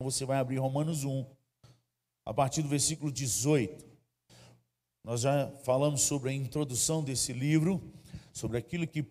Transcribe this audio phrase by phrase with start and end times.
[0.00, 1.26] você vai abrir Romanos 1,
[2.24, 3.84] a partir do versículo 18.
[5.04, 7.82] Nós já falamos sobre a introdução desse livro,
[8.32, 9.04] sobre aquilo que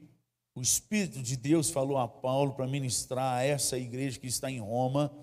[0.56, 4.60] o Espírito de Deus falou a Paulo para ministrar a essa igreja que está em
[4.60, 5.14] Roma,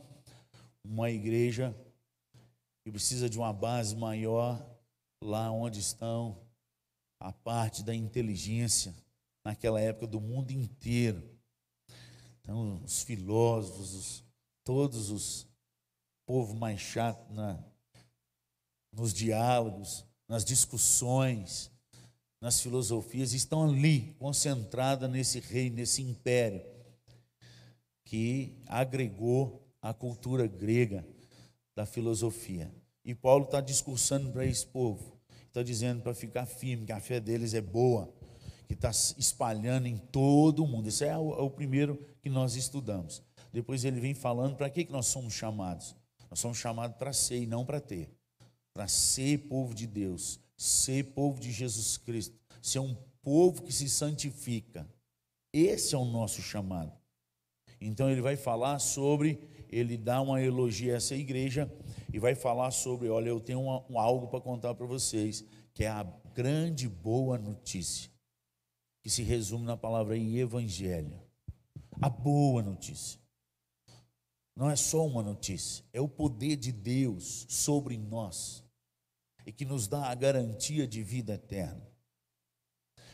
[0.84, 1.74] uma igreja
[2.84, 4.62] que precisa de uma base maior
[5.22, 6.38] lá onde estão
[7.18, 8.94] a parte da inteligência
[9.42, 11.22] naquela época do mundo inteiro.
[12.42, 14.24] Então, os filósofos, os,
[14.62, 15.53] todos os
[16.26, 17.58] povo mais chato na,
[18.92, 21.70] nos diálogos, nas discussões,
[22.40, 26.62] nas filosofias, estão ali, concentradas nesse rei, nesse império,
[28.04, 31.06] que agregou a cultura grega
[31.74, 32.70] da filosofia.
[33.04, 37.20] E Paulo está discursando para esse povo, está dizendo para ficar firme, que a fé
[37.20, 38.12] deles é boa,
[38.66, 40.88] que está espalhando em todo o mundo.
[40.88, 43.22] Esse é o, é o primeiro que nós estudamos.
[43.52, 45.94] Depois ele vem falando para que, que nós somos chamados.
[46.34, 48.10] Nós somos chamados para ser e não para ter.
[48.72, 53.88] Para ser povo de Deus, ser povo de Jesus Cristo, ser um povo que se
[53.88, 54.84] santifica.
[55.52, 56.92] Esse é o nosso chamado.
[57.80, 61.72] Então ele vai falar sobre, ele dá uma elogio a essa igreja
[62.12, 65.84] e vai falar sobre, olha, eu tenho uma, um, algo para contar para vocês, que
[65.84, 66.02] é a
[66.34, 68.10] grande boa notícia,
[69.00, 71.16] que se resume na palavra aí, evangelho.
[72.02, 73.23] A boa notícia.
[74.56, 78.62] Não é só uma notícia, é o poder de Deus sobre nós
[79.44, 81.82] e que nos dá a garantia de vida eterna.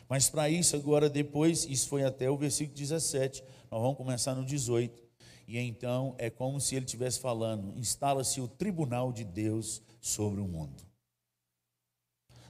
[0.07, 4.45] Mas para isso, agora, depois, isso foi até o versículo 17, nós vamos começar no
[4.45, 5.01] 18.
[5.47, 10.47] E então é como se ele estivesse falando: instala-se o tribunal de Deus sobre o
[10.47, 10.83] mundo.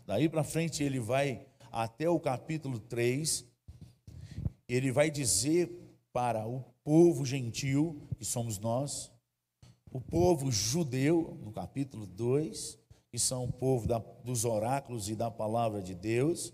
[0.06, 3.46] Daí para frente, ele vai até o capítulo 3,
[4.68, 5.72] ele vai dizer
[6.12, 9.12] para o povo gentil, que somos nós,
[9.92, 12.80] o povo judeu, no capítulo 2,
[13.10, 16.54] que são o povo da, dos oráculos e da palavra de Deus,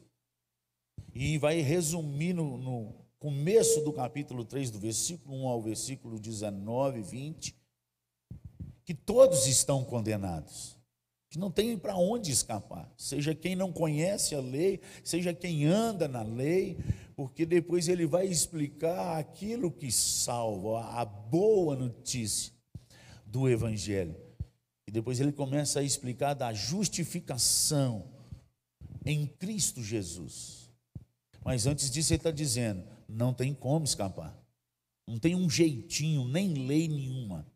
[1.14, 7.02] e vai resumir no, no começo do capítulo 3, do versículo 1 ao versículo 19,
[7.02, 7.56] 20,
[8.84, 10.77] que todos estão condenados,
[11.30, 16.08] que não tem para onde escapar, seja quem não conhece a lei, seja quem anda
[16.08, 16.78] na lei,
[17.16, 22.54] porque depois ele vai explicar aquilo que salva, a boa notícia
[23.26, 24.16] do Evangelho.
[24.88, 28.06] E depois ele começa a explicar da justificação
[29.06, 30.72] em Cristo Jesus.
[31.44, 34.38] Mas antes disso, ele está dizendo: não tem como escapar.
[35.06, 37.48] Não tem um jeitinho, nem lei nenhuma.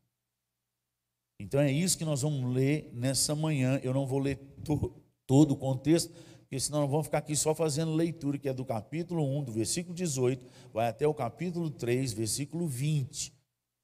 [1.42, 3.80] Então é isso que nós vamos ler nessa manhã.
[3.82, 4.94] Eu não vou ler to,
[5.26, 8.64] todo o contexto, porque senão nós vamos ficar aqui só fazendo leitura, que é do
[8.64, 13.34] capítulo 1, do versículo 18, vai até o capítulo 3, versículo 20.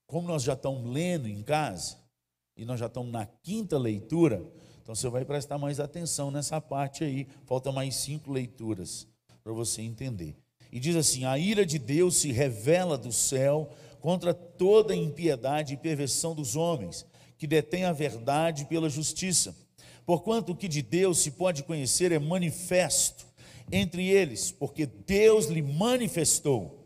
[0.05, 1.97] Como nós já estamos lendo em casa,
[2.55, 4.45] e nós já estamos na quinta leitura,
[4.81, 7.27] então você vai prestar mais atenção nessa parte aí.
[7.45, 9.07] Falta mais cinco leituras
[9.43, 10.35] para você entender.
[10.71, 13.69] E diz assim: a ira de Deus se revela do céu
[13.99, 17.05] contra toda impiedade e perversão dos homens,
[17.37, 19.55] que detêm a verdade pela justiça.
[20.05, 23.25] Porquanto o que de Deus se pode conhecer é manifesto
[23.71, 26.85] entre eles, porque Deus lhe manifestou.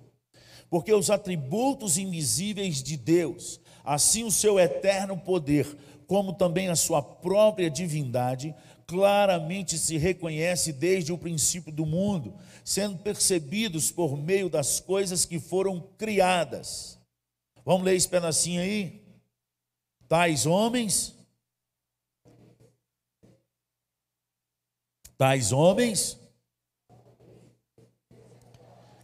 [0.70, 7.02] Porque os atributos invisíveis de Deus, Assim, o seu eterno poder, como também a sua
[7.02, 8.54] própria divindade,
[8.86, 15.40] claramente se reconhece desde o princípio do mundo, sendo percebidos por meio das coisas que
[15.40, 17.00] foram criadas.
[17.66, 19.01] Vamos ler esse pedacinho aí?
[20.12, 21.16] Tais homens,
[25.18, 26.20] tais homens,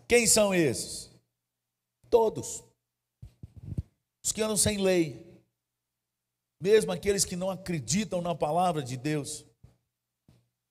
[0.05, 1.09] quem são esses?
[2.09, 2.61] Todos.
[4.21, 5.41] Os que andam sem lei,
[6.61, 9.45] mesmo aqueles que não acreditam na palavra de Deus.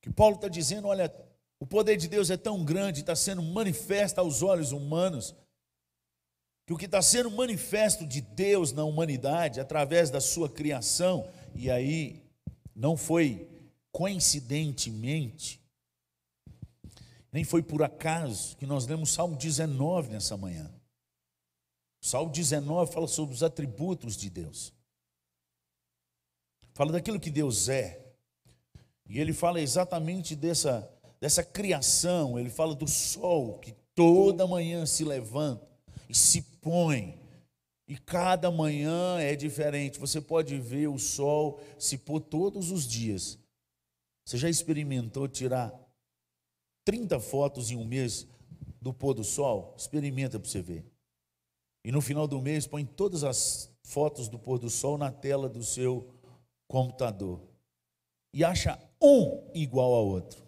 [0.03, 1.11] Que Paulo está dizendo: olha,
[1.59, 5.35] o poder de Deus é tão grande, está sendo manifesto aos olhos humanos,
[6.66, 11.71] que o que está sendo manifesto de Deus na humanidade, através da sua criação, e
[11.71, 12.24] aí
[12.74, 13.48] não foi
[13.92, 15.65] coincidentemente,
[17.33, 20.68] nem foi por acaso que nós lemos Salmo 19 nessa manhã.
[22.01, 24.72] Salmo 19 fala sobre os atributos de Deus.
[26.74, 28.04] Fala daquilo que Deus é.
[29.09, 30.91] E ele fala exatamente dessa,
[31.21, 32.39] dessa criação.
[32.39, 35.76] Ele fala do sol que toda manhã se levanta
[36.09, 37.21] e se põe.
[37.89, 39.99] E cada manhã é diferente.
[39.99, 43.39] Você pode ver o sol se pôr todos os dias.
[44.25, 45.73] Você já experimentou tirar
[46.85, 48.27] 30 fotos em um mês
[48.81, 49.75] do pôr do sol?
[49.79, 50.85] Experimenta para você ver.
[51.85, 55.49] E no final do mês põe todas as fotos do pôr do sol na tela
[55.49, 56.13] do seu
[56.67, 57.41] computador
[58.35, 60.45] e acha um igual ao outro.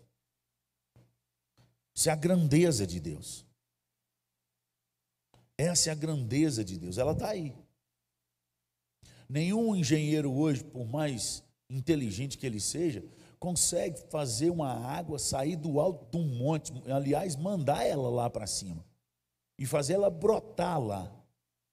[1.95, 3.48] Isso é a grandeza de Deus.
[5.59, 7.53] Essa é a grandeza de Deus, ela está aí.
[9.29, 13.05] Nenhum engenheiro hoje, por mais inteligente que ele seja,
[13.41, 18.47] consegue fazer uma água sair do alto de um monte, aliás, mandar ela lá para
[18.47, 18.85] cima
[19.59, 21.13] e fazer ela brotar lá.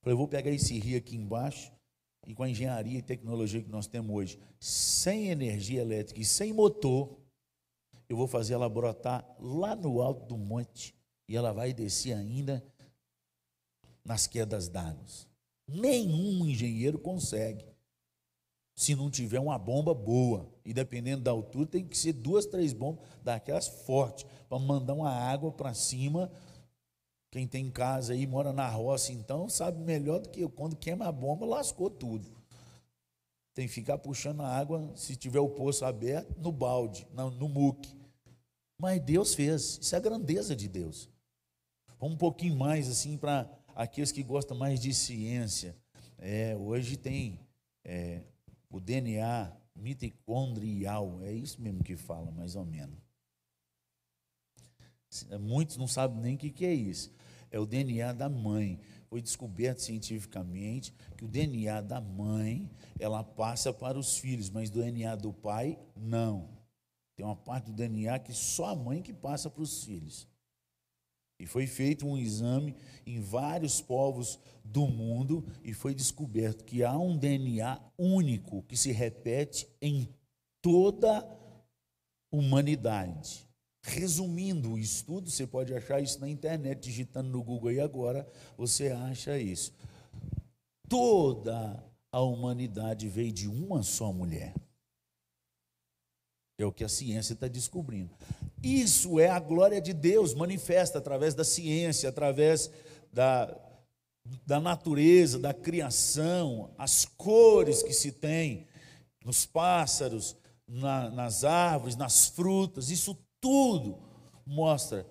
[0.03, 1.71] Eu vou pegar esse rio aqui embaixo
[2.27, 6.51] e com a engenharia e tecnologia que nós temos hoje, sem energia elétrica e sem
[6.51, 7.17] motor,
[8.09, 10.95] eu vou fazer ela brotar lá no alto do monte
[11.27, 12.63] e ela vai descer ainda
[14.05, 15.03] nas quedas d'água.
[15.67, 17.65] Nenhum engenheiro consegue.
[18.75, 20.47] Se não tiver uma bomba boa.
[20.63, 25.09] E dependendo da altura, tem que ser duas, três bombas daquelas fortes, para mandar uma
[25.09, 26.31] água para cima.
[27.31, 30.49] Quem tem casa aí, mora na roça, então, sabe melhor do que eu.
[30.49, 32.29] Quando queima a bomba, lascou tudo.
[33.53, 37.47] Tem que ficar puxando a água, se tiver o poço aberto, no balde, no, no
[37.47, 37.95] muque.
[38.77, 39.79] Mas Deus fez.
[39.81, 41.09] Isso é a grandeza de Deus.
[41.97, 45.75] Vamos um pouquinho mais, assim, para aqueles que gostam mais de ciência.
[46.17, 47.39] É, hoje tem
[47.83, 48.21] é,
[48.69, 52.97] o DNA mitocondrial, é isso mesmo que fala, mais ou menos.
[55.39, 57.13] Muitos não sabem nem o que é isso.
[57.51, 58.79] É o DNA da mãe.
[59.07, 62.69] Foi descoberto cientificamente que o DNA da mãe
[62.99, 66.49] ela passa para os filhos, mas do DNA do pai não.
[67.15, 70.27] Tem uma parte do DNA que só a mãe que passa para os filhos.
[71.39, 76.97] E foi feito um exame em vários povos do mundo e foi descoberto que há
[76.97, 80.09] um DNA único que se repete em
[80.61, 81.25] toda a
[82.31, 83.45] humanidade.
[83.83, 88.27] Resumindo o estudo, você pode achar isso na internet, digitando no Google aí agora,
[88.57, 89.73] você acha isso.
[90.89, 94.55] Toda a humanidade veio de uma só mulher.
[96.57, 98.11] É o que a ciência está descobrindo.
[98.63, 102.71] Isso é a glória de Deus manifesta através da ciência, através
[103.11, 103.55] da,
[104.45, 108.67] da natureza, da criação, as cores que se tem
[109.23, 110.35] nos pássaros,
[110.67, 113.97] na, nas árvores, nas frutas, isso tudo
[114.45, 115.05] mostra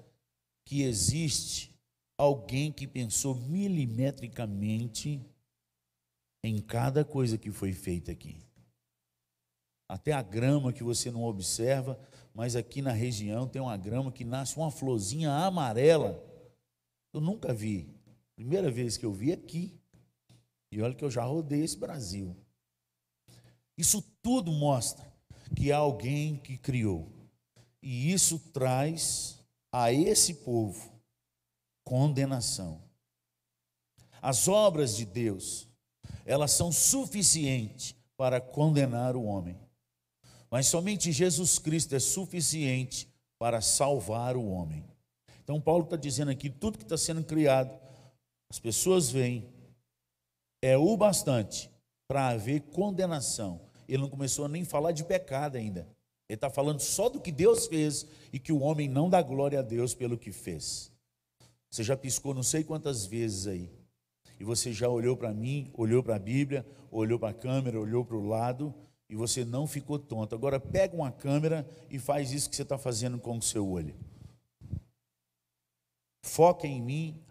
[0.64, 1.74] que existe
[2.18, 5.20] alguém que pensou milimetricamente
[6.42, 8.43] em cada coisa que foi feita aqui.
[9.88, 11.98] Até a grama que você não observa,
[12.32, 16.22] mas aqui na região tem uma grama que nasce uma florzinha amarela.
[17.12, 17.88] Eu nunca vi.
[18.34, 19.78] Primeira vez que eu vi aqui.
[20.72, 22.36] E olha que eu já rodei esse Brasil.
[23.76, 25.06] Isso tudo mostra
[25.54, 27.08] que há alguém que criou.
[27.82, 29.38] E isso traz
[29.70, 30.92] a esse povo
[31.84, 32.82] condenação.
[34.22, 35.68] As obras de Deus,
[36.24, 39.58] elas são suficientes para condenar o homem.
[40.54, 44.84] Mas somente Jesus Cristo é suficiente para salvar o homem.
[45.42, 47.76] Então, Paulo está dizendo aqui: tudo que está sendo criado,
[48.48, 49.48] as pessoas veem,
[50.62, 51.68] é o bastante
[52.06, 53.62] para haver condenação.
[53.88, 55.88] Ele não começou a nem falar de pecado ainda.
[56.28, 59.58] Ele está falando só do que Deus fez e que o homem não dá glória
[59.58, 60.92] a Deus pelo que fez.
[61.68, 63.72] Você já piscou não sei quantas vezes aí.
[64.38, 68.04] E você já olhou para mim, olhou para a Bíblia, olhou para a câmera, olhou
[68.04, 68.72] para o lado
[69.08, 70.34] e você não ficou tonto.
[70.34, 73.94] Agora pega uma câmera e faz isso que você está fazendo com o seu olho.
[76.22, 77.22] Foca em mim,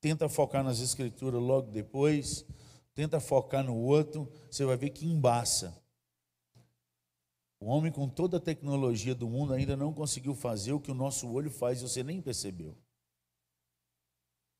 [0.00, 2.44] tenta focar nas escrituras logo depois,
[2.94, 5.80] tenta focar no outro, você vai ver que embaça.
[7.60, 10.94] O homem, com toda a tecnologia do mundo, ainda não conseguiu fazer o que o
[10.94, 12.76] nosso olho faz e você nem percebeu.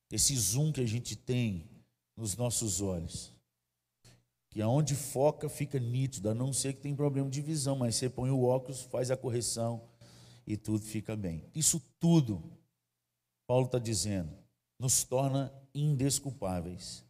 [0.09, 1.69] Esse zoom que a gente tem
[2.17, 3.35] nos nossos olhos
[4.53, 8.11] que aonde foca fica nítido, a não ser que tem problema de visão, mas você
[8.11, 9.81] põe o óculos, faz a correção
[10.47, 11.43] e tudo fica bem.
[11.55, 12.43] Isso tudo,
[13.47, 14.31] Paulo está dizendo,
[14.79, 17.03] nos torna indesculpáveis.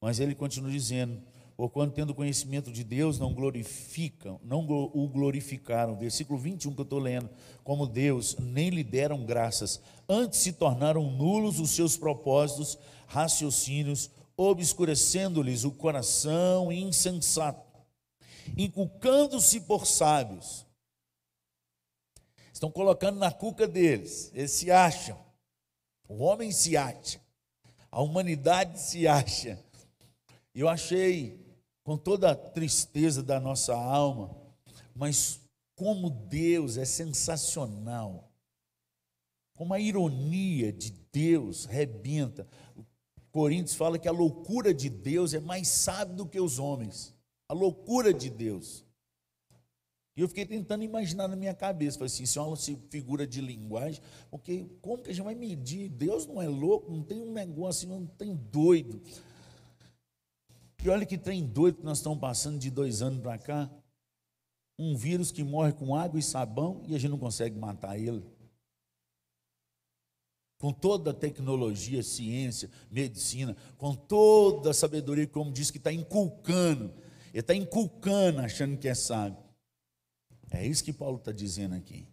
[0.00, 1.20] Mas ele continua dizendo,
[1.56, 5.96] ou quando tendo conhecimento de Deus, não glorificam, não o glorificaram.
[5.96, 7.28] Versículo 21 que eu estou lendo,
[7.64, 15.64] como Deus, nem lhe deram graças, antes se tornaram nulos os seus propósitos, raciocínios, obscurecendo-lhes
[15.64, 17.80] o coração insensato,
[18.56, 20.66] inculcando-se por sábios.
[22.52, 25.18] Estão colocando na cuca deles, eles se acham,
[26.08, 27.20] o homem se acha,
[27.90, 29.62] a humanidade se acha.
[30.54, 31.44] Eu achei,
[31.82, 34.36] com toda a tristeza da nossa alma,
[34.94, 35.40] mas
[35.74, 38.30] como Deus é sensacional,
[39.54, 42.46] como a ironia de Deus rebenta
[43.34, 47.12] Coríntios fala que a loucura de Deus é mais sábia do que os homens.
[47.48, 48.84] A loucura de Deus.
[50.16, 53.40] E eu fiquei tentando imaginar na minha cabeça, falei assim, isso é uma figura de
[53.40, 54.00] linguagem,
[54.30, 55.88] porque como que a gente vai medir?
[55.88, 59.02] Deus não é louco, não tem um negócio, não tem doido.
[60.84, 63.68] E olha que trem doido que nós estamos passando de dois anos para cá.
[64.78, 68.22] Um vírus que morre com água e sabão e a gente não consegue matar ele
[70.64, 76.90] com toda a tecnologia, ciência, medicina, com toda a sabedoria, como diz que está inculcando,
[77.34, 79.36] ele está inculcando, achando que é sábio.
[80.50, 82.08] É isso que Paulo está dizendo aqui.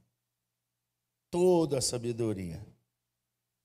[1.30, 2.62] Toda a sabedoria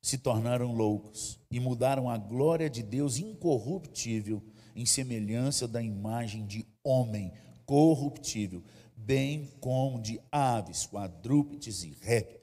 [0.00, 4.40] se tornaram loucos e mudaram a glória de Deus incorruptível
[4.76, 7.32] em semelhança da imagem de homem
[7.64, 8.62] corruptível,
[8.96, 12.35] bem como de aves, quadrúpedes e répteis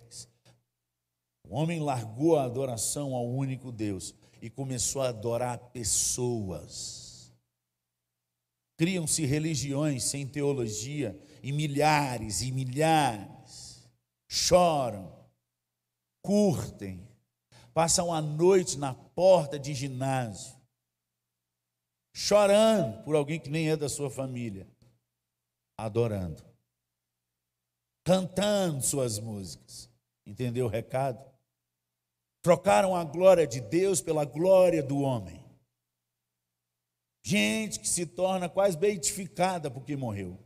[1.54, 7.34] homem largou a adoração ao único Deus e começou a adorar pessoas.
[8.78, 13.34] Criam-se religiões sem teologia e milhares e milhares
[14.34, 15.14] choram,
[16.24, 17.08] curtem,
[17.72, 20.56] passam a noite na porta de ginásio,
[22.12, 24.68] chorando por alguém que nem é da sua família,
[25.78, 26.44] adorando,
[28.04, 29.88] cantando suas músicas.
[30.26, 31.33] Entendeu o recado?
[32.44, 35.42] Trocaram a glória de Deus pela glória do homem.
[37.24, 40.38] Gente que se torna quase beatificada porque morreu.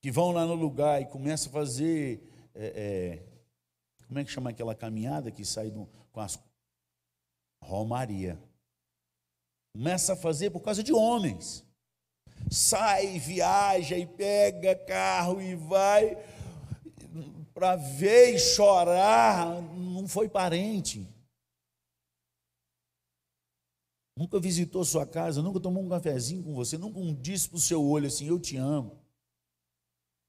[0.00, 2.26] Que vão lá no lugar e começam a fazer.
[2.54, 6.42] É, é, como é que chama aquela caminhada que sai do, com as.
[7.62, 8.42] Romaria.
[9.74, 11.66] Começa a fazer por causa de homens.
[12.50, 16.16] Sai, viaja e pega carro e vai
[17.54, 21.06] para ver e chorar, não foi parente.
[24.16, 27.60] Nunca visitou sua casa, nunca tomou um cafezinho com você, nunca um disse para o
[27.60, 28.98] seu olho assim: Eu te amo.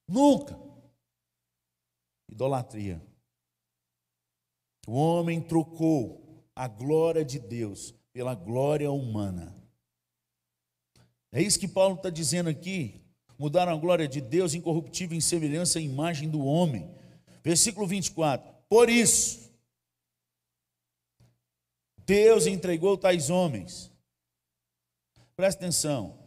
[0.08, 0.60] Nunca.
[2.30, 3.02] Idolatria.
[4.88, 9.56] O homem trocou a glória de Deus pela glória humana.
[11.32, 13.02] É isso que Paulo está dizendo aqui.
[13.38, 16.90] Mudaram a glória de Deus incorruptível em semelhança à imagem do homem
[17.44, 19.52] Versículo 24: Por isso,
[22.06, 23.92] Deus entregou tais homens.
[25.36, 26.18] Presta atenção,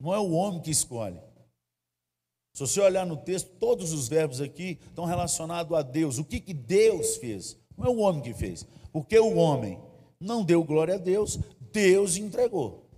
[0.00, 1.20] não é o homem que escolhe.
[2.54, 6.18] Se você olhar no texto, todos os verbos aqui estão relacionados a Deus.
[6.18, 7.58] O que, que Deus fez?
[7.76, 8.64] Não é o homem que fez.
[8.92, 9.80] Porque o homem
[10.20, 11.36] não deu glória a Deus,
[11.72, 12.88] Deus entregou.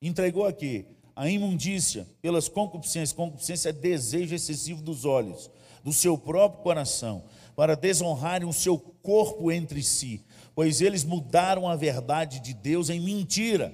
[0.00, 3.12] Entregou aqui a imundícia pelas concupiscências.
[3.12, 5.50] Concupiscência é desejo excessivo dos olhos
[5.84, 7.24] do seu próprio coração,
[7.54, 10.24] para desonrarem o seu corpo entre si,
[10.54, 13.72] pois eles mudaram a verdade de Deus em mentira,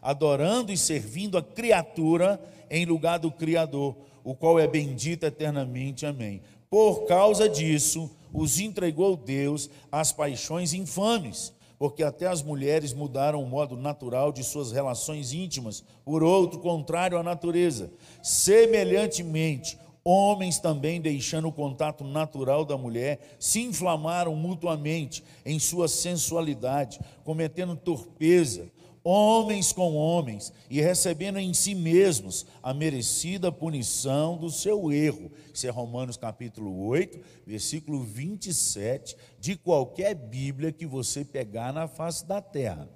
[0.00, 2.40] adorando e servindo a criatura
[2.70, 6.06] em lugar do Criador, o qual é bendito eternamente.
[6.06, 6.40] Amém.
[6.70, 13.48] Por causa disso, os entregou Deus às paixões infames, porque até as mulheres mudaram o
[13.48, 17.92] modo natural de suas relações íntimas por outro contrário à natureza.
[18.22, 27.00] Semelhantemente, Homens também, deixando o contato natural da mulher, se inflamaram mutuamente em sua sensualidade,
[27.24, 28.70] cometendo torpeza,
[29.02, 35.32] homens com homens, e recebendo em si mesmos a merecida punição do seu erro.
[35.52, 42.24] Isso é Romanos capítulo 8, versículo 27, de qualquer Bíblia que você pegar na face
[42.24, 42.88] da terra,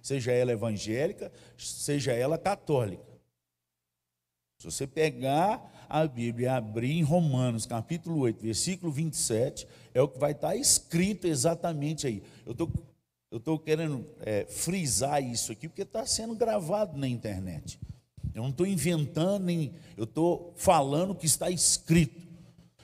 [0.00, 3.10] seja ela evangélica, seja ela católica.
[4.60, 10.06] Se você pegar a Bíblia e abrir em Romanos, capítulo 8, versículo 27, é o
[10.06, 12.22] que vai estar escrito exatamente aí.
[12.46, 12.70] Eu tô,
[13.32, 17.80] estou querendo é, frisar isso aqui, porque está sendo gravado na internet.
[18.32, 22.20] Eu não estou inventando, nem eu estou falando o que está escrito.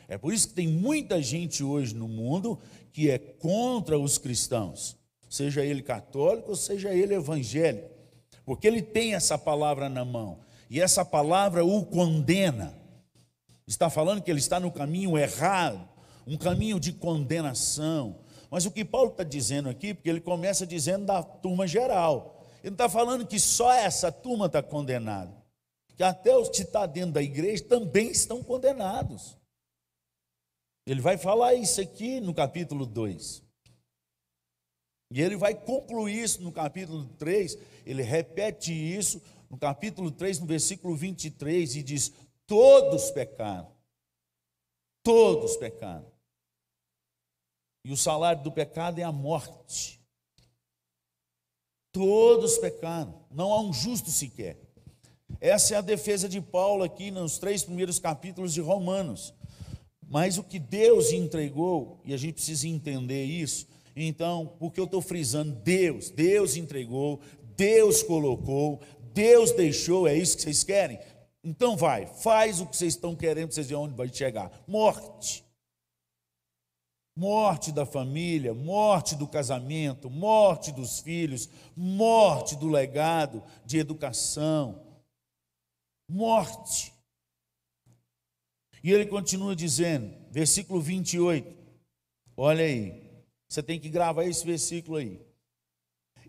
[0.08, 2.58] É por isso que tem muita gente hoje no mundo
[2.92, 4.96] que é contra os cristãos,
[5.28, 7.88] seja ele católico, seja ele evangélico,
[8.44, 12.85] porque ele tem essa palavra na mão e essa palavra o condena.
[13.66, 15.88] Está falando que ele está no caminho errado,
[16.26, 18.20] um caminho de condenação.
[18.50, 22.40] Mas o que Paulo está dizendo aqui, porque ele começa dizendo da turma geral.
[22.62, 25.34] Ele não está falando que só essa turma está condenada.
[25.96, 29.36] Que até os que estão dentro da igreja também estão condenados.
[30.86, 33.42] Ele vai falar isso aqui no capítulo 2.
[35.12, 37.58] E ele vai concluir isso no capítulo 3.
[37.84, 42.12] Ele repete isso no capítulo 3, no versículo 23, e diz:
[42.46, 43.70] Todos pecaram.
[45.02, 46.10] Todos pecaram.
[47.84, 50.00] E o salário do pecado é a morte.
[51.92, 54.58] Todos pecaram, não há um justo sequer.
[55.40, 59.32] Essa é a defesa de Paulo aqui nos três primeiros capítulos de Romanos.
[60.06, 65.00] Mas o que Deus entregou, e a gente precisa entender isso, então, porque eu estou
[65.00, 67.20] frisando Deus, Deus entregou,
[67.56, 68.80] Deus colocou,
[69.14, 70.98] Deus deixou, é isso que vocês querem?
[71.46, 74.50] Então vai, faz o que vocês estão querendo, vocês verem onde vai chegar.
[74.66, 75.46] Morte.
[77.14, 85.00] Morte da família, morte do casamento, morte dos filhos, morte do legado de educação.
[86.10, 86.92] Morte.
[88.82, 91.56] E ele continua dizendo, versículo 28.
[92.36, 93.24] Olha aí.
[93.48, 95.24] Você tem que gravar esse versículo aí.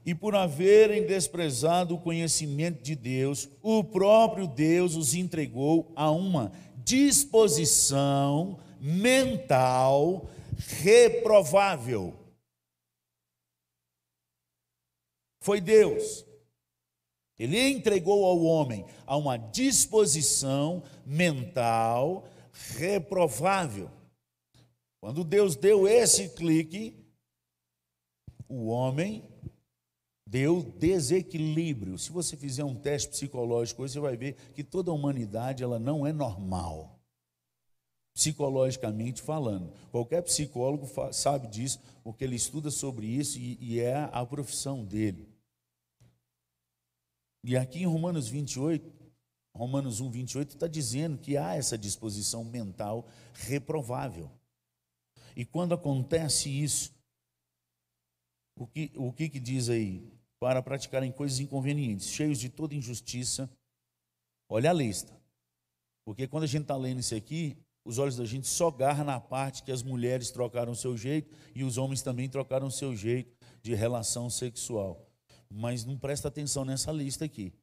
[0.07, 6.49] E por haverem desprezado o conhecimento de Deus, o próprio Deus os entregou a uma
[6.77, 10.29] disposição mental
[10.81, 12.17] reprovável.
[15.41, 16.25] Foi Deus.
[17.37, 22.25] Ele entregou ao homem a uma disposição mental
[22.77, 23.91] reprovável.
[25.01, 26.95] Quando Deus deu esse clique,
[28.47, 29.29] o homem
[30.27, 31.97] deu desequilíbrio.
[31.97, 36.05] Se você fizer um teste psicológico você vai ver que toda a humanidade ela não
[36.05, 36.93] é normal
[38.13, 39.71] psicologicamente falando.
[39.91, 45.29] Qualquer psicólogo sabe disso, porque ele estuda sobre isso e, e é a profissão dele.
[47.43, 48.91] E aqui em Romanos 28,
[49.53, 54.31] Romanos 1, 28, está dizendo que há essa disposição mental reprovável.
[55.35, 56.91] E quando acontece isso,
[58.55, 60.16] o que, o que, que diz aí?
[60.39, 63.49] Para praticarem coisas inconvenientes, cheios de toda injustiça.
[64.49, 65.19] Olha a lista.
[66.05, 69.19] Porque quando a gente está lendo isso aqui, os olhos da gente só agarram na
[69.19, 72.95] parte que as mulheres trocaram o seu jeito e os homens também trocaram o seu
[72.95, 75.09] jeito de relação sexual.
[75.49, 77.53] Mas não presta atenção nessa lista aqui.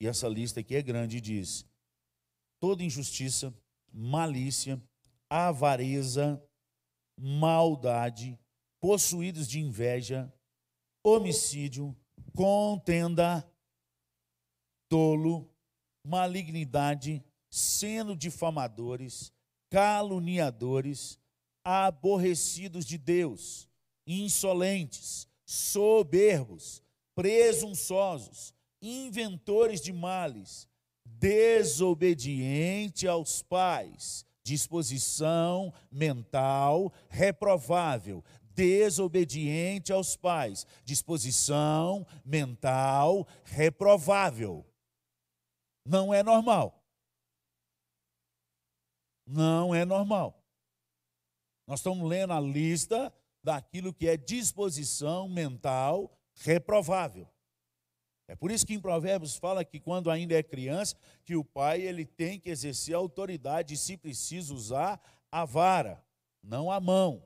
[0.00, 1.64] E essa lista aqui é grande e diz:
[2.60, 3.54] toda injustiça,
[3.92, 4.80] malícia,
[5.30, 6.42] avareza,
[7.18, 8.38] maldade,
[8.80, 10.30] possuídos de inveja,
[11.08, 11.96] homicídio,
[12.34, 13.48] contenda,
[14.88, 15.48] tolo,
[16.04, 19.32] malignidade, sendo difamadores,
[19.70, 21.16] caluniadores,
[21.62, 23.68] aborrecidos de Deus,
[24.04, 26.82] insolentes, soberbos,
[27.14, 30.68] presunçosos, inventores de males,
[31.04, 38.24] desobediente aos pais, disposição mental reprovável,
[38.56, 44.66] desobediente aos pais, disposição mental reprovável.
[45.84, 46.82] Não é normal.
[49.26, 50.42] Não é normal.
[51.66, 57.28] Nós estamos lendo a lista daquilo que é disposição mental reprovável.
[58.28, 61.82] É por isso que em Provérbios fala que quando ainda é criança, que o pai
[61.82, 66.04] ele tem que exercer a autoridade e se precisa usar a vara,
[66.42, 67.22] não a mão.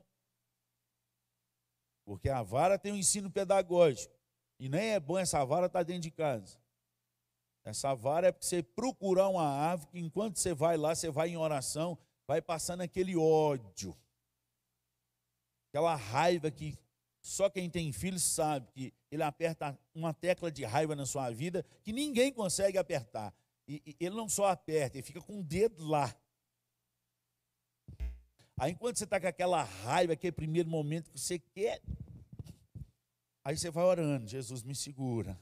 [2.05, 4.13] Porque a vara tem um ensino pedagógico.
[4.59, 6.59] E nem é bom essa vara estar dentro de casa.
[7.63, 11.29] Essa vara é para você procurar uma árvore que enquanto você vai lá, você vai
[11.29, 13.95] em oração, vai passando aquele ódio.
[15.69, 16.77] Aquela raiva que
[17.21, 21.63] só quem tem filhos sabe que ele aperta uma tecla de raiva na sua vida
[21.83, 23.33] que ninguém consegue apertar.
[23.67, 26.13] E ele não só aperta, ele fica com o dedo lá.
[28.61, 31.81] Aí enquanto você está com aquela raiva, aquele primeiro momento que você quer,
[33.43, 35.35] aí você vai orando, Jesus me segura.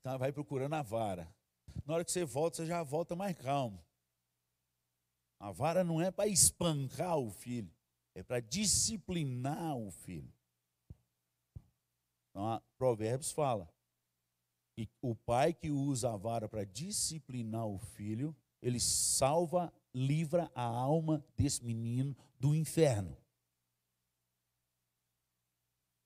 [0.00, 1.32] Então vai procurando a vara.
[1.86, 3.80] Na hora que você volta, você já volta mais calmo.
[5.38, 7.70] A vara não é para espancar o filho,
[8.12, 10.34] é para disciplinar o filho.
[12.30, 13.72] Então, Provérbios fala
[14.74, 20.62] que o pai que usa a vara para disciplinar o filho, ele salva, livra a
[20.62, 23.16] alma desse menino do inferno.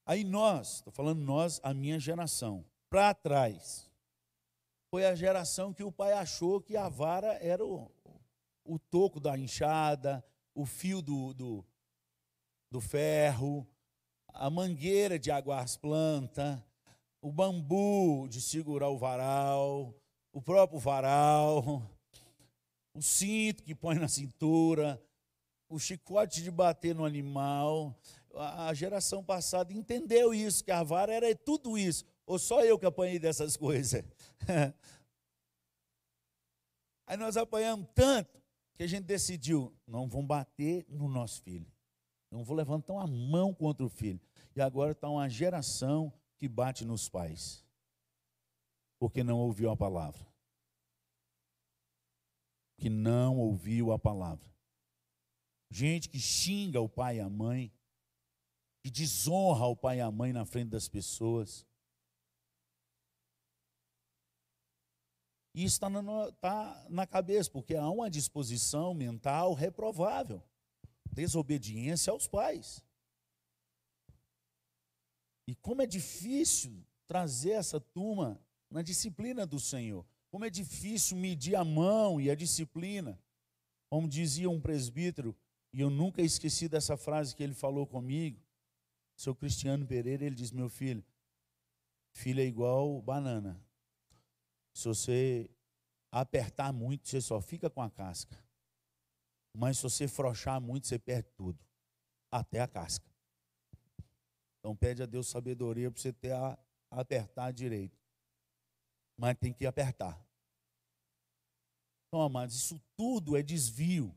[0.04, 3.90] Aí nós, estou falando nós, a minha geração, para trás,
[4.90, 7.90] foi a geração que o pai achou que a vara era o,
[8.64, 11.64] o toco da enxada, o fio do, do,
[12.70, 13.66] do ferro,
[14.28, 16.60] a mangueira de aguar as plantas,
[17.20, 19.94] o bambu de segurar o varal,
[20.32, 21.82] o próprio varal,
[22.94, 25.02] o cinto que põe na cintura,
[25.68, 27.98] o chicote de bater no animal.
[28.34, 32.04] A geração passada entendeu isso, que a vara era tudo isso.
[32.26, 34.04] Ou só eu que apanhei dessas coisas?
[37.06, 38.40] Aí nós apanhamos tanto
[38.74, 41.70] que a gente decidiu, não vamos bater no nosso filho.
[42.30, 44.20] Não vou levantar uma mão contra o filho.
[44.56, 47.64] E agora está uma geração que bate nos pais,
[48.98, 50.31] porque não ouviu a palavra.
[52.76, 54.50] Que não ouviu a palavra.
[55.70, 57.72] Gente que xinga o pai e a mãe,
[58.82, 61.66] que desonra o pai e a mãe na frente das pessoas.
[65.54, 70.42] E isso está na, tá na cabeça, porque há uma disposição mental reprovável
[71.12, 72.82] desobediência aos pais.
[75.46, 80.06] E como é difícil trazer essa turma na disciplina do Senhor.
[80.32, 83.20] Como é difícil medir a mão e a disciplina.
[83.90, 85.36] Como dizia um presbítero,
[85.74, 88.40] e eu nunca esqueci dessa frase que ele falou comigo,
[89.14, 91.04] seu Cristiano Pereira, ele diz: Meu filho,
[92.12, 93.62] filho é igual banana.
[94.72, 95.50] Se você
[96.10, 98.42] apertar muito, você só fica com a casca.
[99.54, 101.58] Mas se você frouxar muito, você perde tudo,
[102.30, 103.06] até a casca.
[104.58, 106.58] Então pede a Deus sabedoria para você ter a,
[106.90, 108.01] a apertar direito.
[109.22, 110.20] Mas tem que apertar.
[112.08, 114.12] Então, amados, isso tudo é desvio.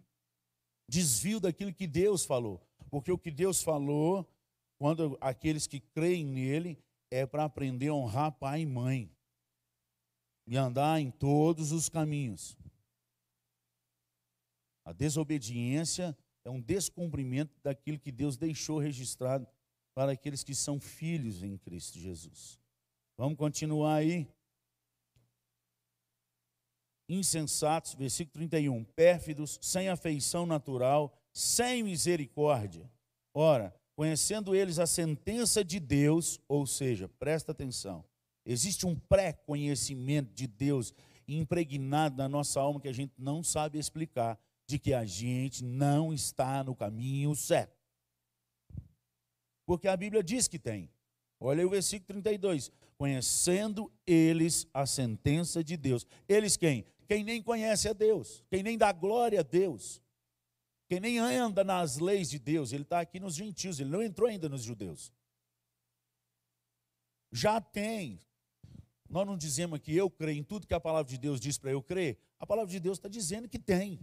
[0.89, 2.59] Desvio daquilo que Deus falou.
[2.89, 4.27] Porque o que Deus falou,
[4.79, 9.15] quando aqueles que creem nele, é para aprender a honrar pai e mãe.
[10.47, 12.57] E andar em todos os caminhos.
[14.83, 19.47] A desobediência é um descumprimento daquilo que Deus deixou registrado
[19.93, 22.59] para aqueles que são filhos em Cristo Jesus.
[23.15, 24.27] Vamos continuar aí.
[27.07, 28.83] Insensatos, versículo 31.
[28.83, 32.89] Pérfidos, sem afeição natural, sem misericórdia.
[33.33, 38.03] Ora, conhecendo eles a sentença de Deus, ou seja, presta atenção,
[38.45, 40.93] existe um pré-conhecimento de Deus
[41.27, 46.13] impregnado na nossa alma que a gente não sabe explicar de que a gente não
[46.13, 47.75] está no caminho certo.
[49.65, 50.89] Porque a Bíblia diz que tem.
[51.39, 52.71] Olha aí o versículo 32.
[52.97, 56.05] Conhecendo eles a sentença de Deus.
[56.29, 56.85] Eles quem?
[57.07, 60.01] Quem nem conhece a Deus, quem nem dá glória a Deus,
[60.87, 62.71] quem nem anda nas leis de Deus.
[62.71, 65.11] Ele está aqui nos gentios, ele não entrou ainda nos judeus.
[67.31, 68.19] Já tem.
[69.09, 71.71] Nós não dizemos que eu creio em tudo que a palavra de Deus diz para
[71.71, 72.17] eu crer.
[72.39, 73.99] A palavra de Deus está dizendo que tem.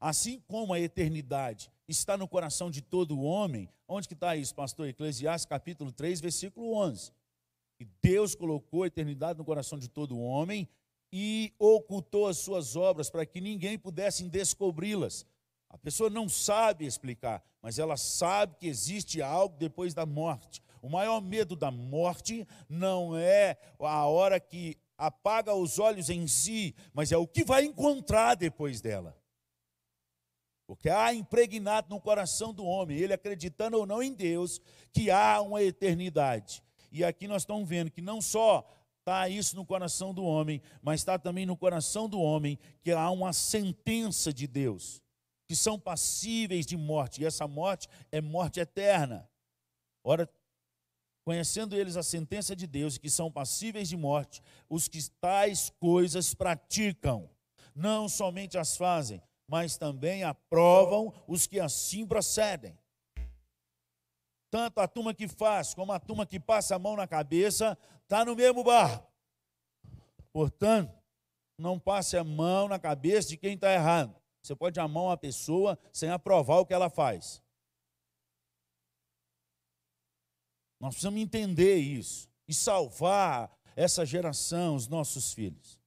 [0.00, 4.88] Assim como a eternidade está no coração de todo homem, onde que está isso, pastor?
[4.88, 7.12] Eclesiastes capítulo 3, versículo 11.
[7.78, 10.68] E Deus colocou a eternidade no coração de todo homem
[11.12, 15.26] e ocultou as suas obras para que ninguém pudesse descobri-las.
[15.68, 20.62] A pessoa não sabe explicar, mas ela sabe que existe algo depois da morte.
[20.80, 26.74] O maior medo da morte não é a hora que apaga os olhos em si,
[26.92, 29.16] mas é o que vai encontrar depois dela.
[30.66, 34.60] Porque há impregnado no coração do homem, ele acreditando ou não em Deus,
[34.92, 36.62] que há uma eternidade.
[36.90, 38.66] E aqui nós estamos vendo que não só
[39.02, 43.10] está isso no coração do homem, mas está também no coração do homem que há
[43.10, 45.02] uma sentença de Deus,
[45.46, 49.28] que são passíveis de morte, e essa morte é morte eterna.
[50.04, 50.28] Ora,
[51.24, 56.32] conhecendo eles a sentença de Deus, que são passíveis de morte, os que tais coisas
[56.32, 57.28] praticam,
[57.74, 62.78] não somente as fazem, mas também aprovam os que assim procedem.
[64.52, 68.22] Tanto a turma que faz como a turma que passa a mão na cabeça está
[68.22, 69.10] no mesmo barco.
[70.30, 70.94] Portanto,
[71.56, 74.14] não passe a mão na cabeça de quem está errado.
[74.42, 77.42] Você pode amar uma pessoa sem aprovar o que ela faz.
[80.78, 85.80] Nós precisamos entender isso e salvar essa geração, os nossos filhos.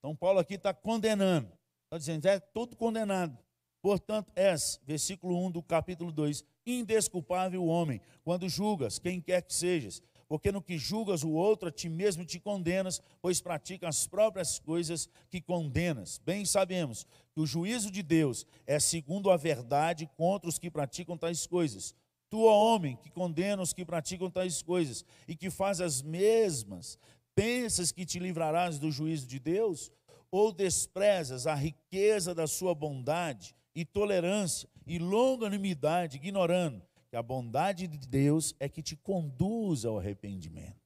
[0.00, 1.50] Então, Paulo aqui está condenando.
[1.84, 3.38] Está dizendo, é todo condenado.
[3.86, 9.54] Portanto, és, versículo 1 do capítulo 2, indesculpável o homem, quando julgas quem quer que
[9.54, 14.04] sejas, porque no que julgas o outro, a ti mesmo te condenas, pois pratica as
[14.04, 16.18] próprias coisas que condenas.
[16.18, 21.16] Bem sabemos que o juízo de Deus é segundo a verdade contra os que praticam
[21.16, 21.94] tais coisas.
[22.28, 26.98] Tu, ó homem, que condena os que praticam tais coisas e que faz as mesmas,
[27.36, 29.92] pensas que te livrarás do juízo de Deus?
[30.28, 37.86] ou desprezas a riqueza da sua bondade e tolerância e longanimidade, ignorando que a bondade
[37.86, 40.80] de Deus é que te conduz ao arrependimento.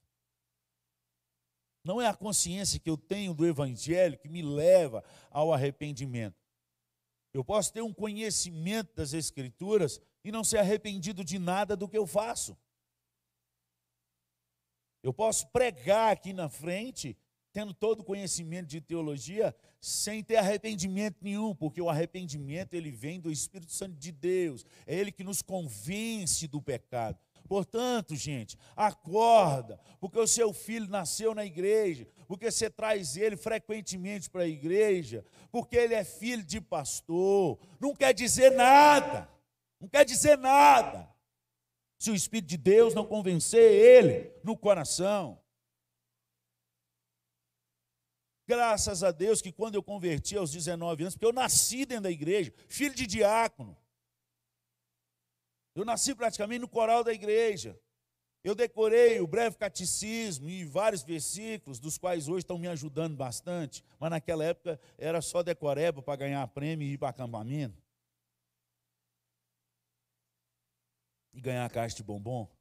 [1.85, 6.35] Não é a consciência que eu tenho do Evangelho que me leva ao arrependimento.
[7.33, 11.97] Eu posso ter um conhecimento das Escrituras e não ser arrependido de nada do que
[11.97, 12.57] eu faço.
[15.01, 17.17] Eu posso pregar aqui na frente
[17.53, 23.19] tendo todo o conhecimento de teologia, sem ter arrependimento nenhum, porque o arrependimento ele vem
[23.19, 27.17] do Espírito Santo de Deus, é ele que nos convence do pecado.
[27.47, 34.29] Portanto, gente, acorda, porque o seu filho nasceu na igreja, porque você traz ele frequentemente
[34.29, 37.59] para a igreja, porque ele é filho de pastor.
[37.77, 39.27] Não quer dizer nada,
[39.81, 41.09] não quer dizer nada.
[41.99, 45.40] Se o Espírito de Deus não convencer ele no coração.
[48.51, 52.11] Graças a Deus que quando eu converti aos 19 anos, porque eu nasci dentro da
[52.11, 53.77] igreja, filho de diácono.
[55.73, 57.79] Eu nasci praticamente no coral da igreja.
[58.43, 63.85] Eu decorei o breve catecismo e vários versículos, dos quais hoje estão me ajudando bastante,
[63.97, 67.81] mas naquela época era só decoreba para ganhar prêmio e ir para acampamento.
[71.33, 72.51] E ganhar caixa de bombom.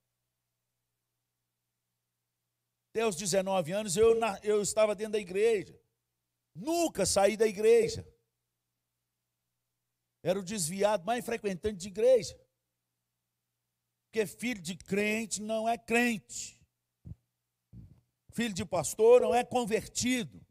[2.90, 5.79] Até os 19 anos eu, eu estava dentro da igreja.
[6.54, 8.06] Nunca saí da igreja.
[10.22, 12.38] Era o desviado mais frequentante de igreja.
[14.06, 16.60] Porque filho de crente não é crente.
[18.32, 20.44] Filho de pastor não é convertido.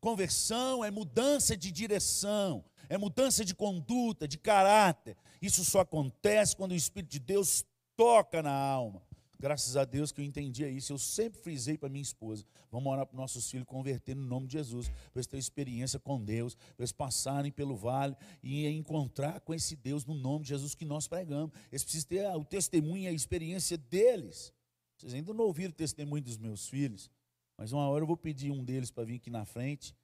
[0.00, 5.16] Conversão é mudança de direção, é mudança de conduta, de caráter.
[5.42, 7.64] Isso só acontece quando o Espírito de Deus
[7.96, 9.02] toca na alma.
[9.40, 10.92] Graças a Deus que eu entendia isso.
[10.92, 14.54] Eu sempre frisei para minha esposa: vamos orar para nossos filhos converter no nome de
[14.54, 19.54] Jesus, para eles terem experiência com Deus, para eles passarem pelo vale e encontrar com
[19.54, 21.56] esse Deus no nome de Jesus que nós pregamos.
[21.70, 24.52] Eles precisam ter o testemunho e a experiência deles.
[24.96, 27.08] Vocês ainda não ouviram o testemunho dos meus filhos,
[27.56, 29.94] mas uma hora eu vou pedir um deles para vir aqui na frente.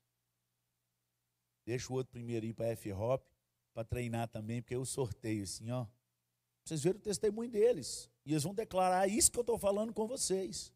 [1.67, 3.25] Deixa o outro primeiro ir para a F-Hop,
[3.73, 5.87] para treinar também, porque eu sorteio assim, ó.
[6.65, 8.11] Vocês viram o testemunho deles.
[8.25, 10.73] E eles vão declarar isso que eu estou falando com vocês.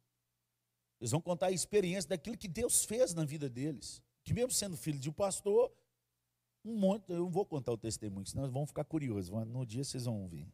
[1.01, 4.03] Eles vão contar a experiência daquilo que Deus fez na vida deles.
[4.23, 5.73] Que mesmo sendo filho de um pastor,
[6.65, 9.31] um monte, eu não vou contar o testemunho, senão eles vão ficar curiosos.
[9.47, 10.47] No dia vocês vão ouvir.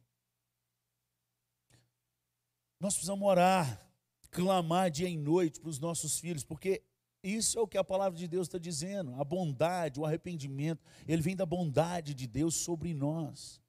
[2.78, 3.90] Nós precisamos orar,
[4.30, 6.82] clamar dia e noite para os nossos filhos, porque
[7.22, 9.14] isso é o que a palavra de Deus está dizendo.
[9.14, 13.63] A bondade, o arrependimento, ele vem da bondade de Deus sobre nós.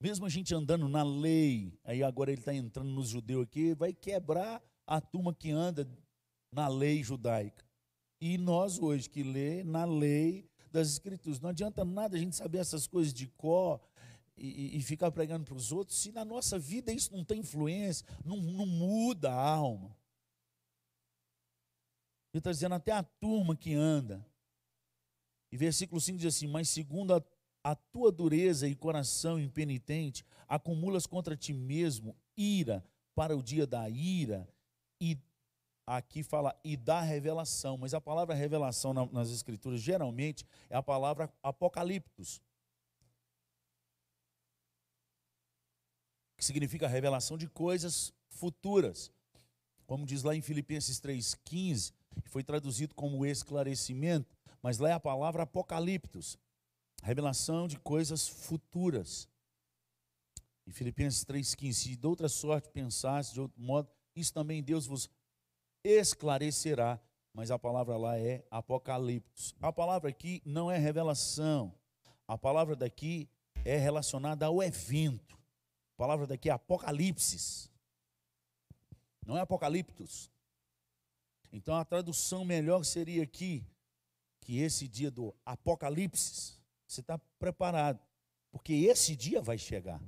[0.00, 3.92] Mesmo a gente andando na lei, aí agora ele está entrando nos judeus aqui, vai
[3.92, 5.88] quebrar a turma que anda
[6.52, 7.64] na lei judaica.
[8.20, 11.40] E nós hoje que lê na lei das escrituras.
[11.40, 13.80] Não adianta nada a gente saber essas coisas de có
[14.36, 18.04] e, e ficar pregando para os outros, se na nossa vida isso não tem influência,
[18.24, 19.96] não, não muda a alma.
[22.32, 24.26] Ele está dizendo até a turma que anda.
[25.52, 27.20] E versículo 5 diz assim: Mas segundo a
[27.64, 33.88] a tua dureza e coração impenitente, acumulas contra ti mesmo ira para o dia da
[33.88, 34.46] ira,
[35.00, 35.18] e
[35.86, 41.32] aqui fala e da revelação, mas a palavra revelação nas escrituras geralmente é a palavra
[41.42, 42.42] apocaliptos.
[46.36, 49.10] Que significa revelação de coisas futuras.
[49.86, 55.00] Como diz lá em Filipenses 3,15, que foi traduzido como esclarecimento, mas lá é a
[55.00, 56.38] palavra apocaliptos,
[57.04, 59.28] revelação de coisas futuras.
[60.66, 65.10] Em Filipenses 3,15, se de outra sorte pensasse de outro modo, isso também Deus vos
[65.84, 66.98] esclarecerá.
[67.34, 69.54] Mas a palavra lá é apocalipse.
[69.60, 71.74] A palavra aqui não é revelação.
[72.26, 73.28] A palavra daqui
[73.64, 75.36] é relacionada ao evento.
[75.94, 77.70] A palavra daqui é apocalipse.
[79.26, 80.30] Não é apocaliptos.
[81.52, 83.66] Então a tradução melhor seria aqui
[84.40, 86.63] que esse dia do apocalipse
[86.94, 88.00] você está preparado,
[88.50, 90.00] porque esse dia vai chegar.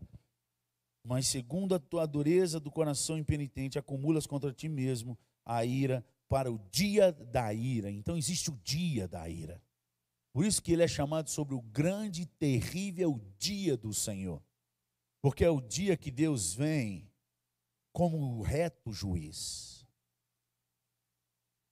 [1.04, 6.50] Mas segundo a tua dureza do coração impenitente, acumulas contra ti mesmo a ira para
[6.50, 7.90] o dia da ira.
[7.90, 9.62] Então existe o dia da ira.
[10.32, 14.42] Por isso que ele é chamado sobre o grande e terrível dia do Senhor.
[15.22, 17.10] Porque é o dia que Deus vem
[17.92, 19.75] como o reto juiz.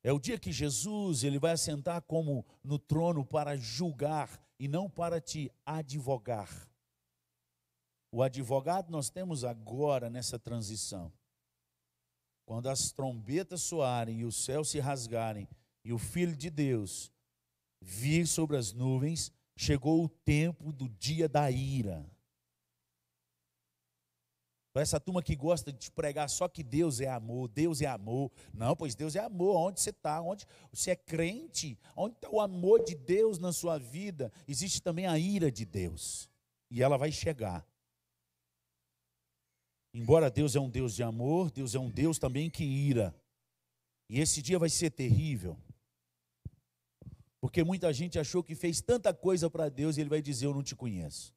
[0.05, 4.89] É o dia que Jesus ele vai assentar como no trono para julgar e não
[4.89, 6.69] para te advogar.
[8.13, 11.11] O advogado nós temos agora nessa transição.
[12.45, 15.49] Quando as trombetas soarem e os céus se rasgarem
[15.83, 17.11] e o Filho de Deus
[17.81, 22.07] vir sobre as nuvens, chegou o tempo do dia da ira.
[24.75, 28.29] Para essa turma que gosta de pregar só que Deus é amor, Deus é amor.
[28.53, 29.57] Não, pois Deus é amor.
[29.57, 30.21] Onde você está?
[30.21, 31.79] Onde você é crente?
[31.95, 34.33] Onde está o amor de Deus na sua vida?
[34.49, 36.29] Existe também a ira de Deus.
[36.69, 37.65] E ela vai chegar.
[39.95, 43.15] Embora Deus é um Deus de amor, Deus é um Deus também que ira.
[44.11, 45.57] E esse dia vai ser terrível.
[47.41, 50.55] Porque muita gente achou que fez tanta coisa para Deus e ele vai dizer: Eu
[50.55, 51.34] não te conheço.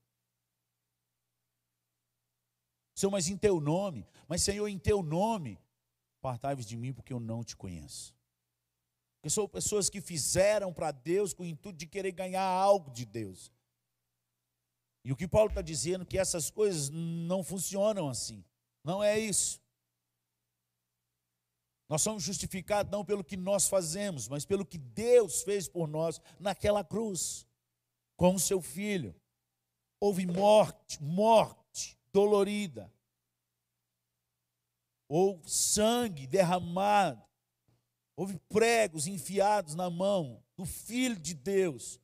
[2.98, 5.62] Senhor, mas em teu nome, mas Senhor, em teu nome,
[6.20, 8.12] partai-vos de mim, porque eu não te conheço.
[9.18, 13.06] Porque são pessoas que fizeram para Deus com o intuito de querer ganhar algo de
[13.06, 13.52] Deus.
[15.06, 18.44] E o que Paulo está dizendo é que essas coisas não funcionam assim.
[18.84, 19.62] Não é isso.
[21.88, 26.20] Nós somos justificados não pelo que nós fazemos, mas pelo que Deus fez por nós
[26.40, 27.46] naquela cruz,
[28.16, 29.16] com o seu filho.
[30.00, 31.67] Houve morte, morte
[32.12, 32.92] dolorida.
[35.08, 37.22] Houve sangue derramado.
[38.16, 42.02] Houve pregos enfiados na mão do filho de Deus,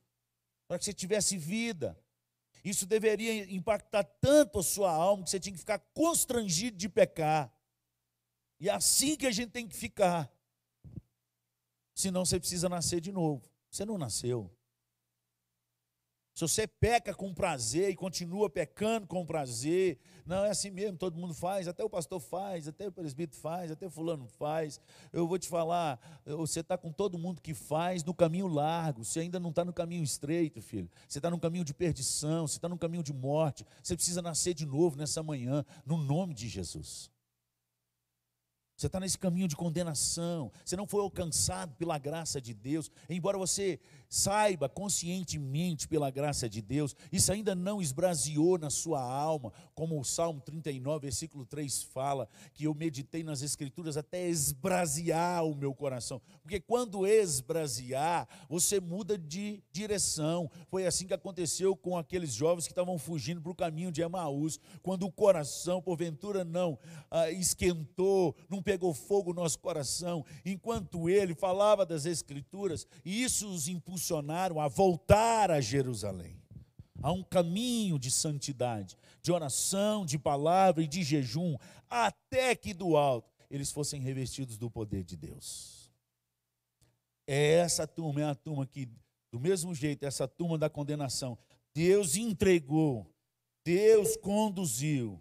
[0.68, 1.98] para que você tivesse vida.
[2.64, 7.52] Isso deveria impactar tanto a sua alma que você tinha que ficar constrangido de pecar.
[8.60, 10.32] E é assim que a gente tem que ficar.
[11.94, 13.46] Senão você precisa nascer de novo.
[13.70, 14.50] Você não nasceu.
[16.34, 21.16] Se você peca com prazer e continua pecando com prazer, não é assim mesmo, todo
[21.16, 24.80] mundo faz, até o pastor faz, até o presbítero faz, até o fulano faz.
[25.12, 29.20] Eu vou te falar, você está com todo mundo que faz no caminho largo, você
[29.20, 30.90] ainda não está no caminho estreito, filho.
[31.06, 33.64] Você está no caminho de perdição, você está no caminho de morte.
[33.80, 37.12] Você precisa nascer de novo nessa manhã, no nome de Jesus.
[38.76, 43.38] Você está nesse caminho de condenação, você não foi alcançado pela graça de Deus, embora
[43.38, 43.78] você
[44.14, 50.04] saiba conscientemente pela graça de Deus, isso ainda não esbraseou na sua alma, como o
[50.04, 56.22] Salmo 39, versículo 3 fala, que eu meditei nas Escrituras até esbrasear o meu coração,
[56.42, 60.48] porque quando esbrasear, você muda de direção.
[60.68, 64.60] Foi assim que aconteceu com aqueles jovens que estavam fugindo para o caminho de Emaús,
[64.80, 66.78] quando o coração, porventura, não
[67.10, 73.48] ah, esquentou, não pegou fogo no nosso coração, enquanto ele falava das Escrituras, e isso
[73.48, 73.66] os
[74.04, 76.36] impulsionaram a voltar a Jerusalém.
[77.02, 81.56] Há um caminho de santidade, de oração, de palavra e de jejum,
[81.88, 85.90] até que do alto eles fossem revestidos do poder de Deus.
[87.26, 88.88] É essa turma, é a turma que,
[89.32, 91.38] do mesmo jeito, essa turma da condenação,
[91.74, 93.10] Deus entregou,
[93.64, 95.20] Deus conduziu,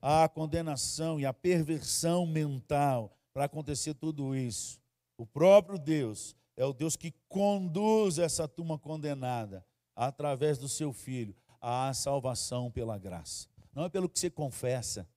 [0.00, 4.80] a condenação e a perversão mental para acontecer tudo isso.
[5.16, 11.34] O próprio Deus é o Deus que conduz essa turma condenada através do seu filho
[11.60, 13.48] à salvação pela graça.
[13.72, 15.08] Não é pelo que você confessa.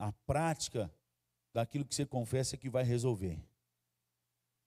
[0.00, 0.92] A prática
[1.54, 3.40] daquilo que você confessa é que vai resolver.